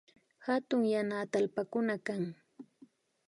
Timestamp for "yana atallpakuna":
0.93-1.95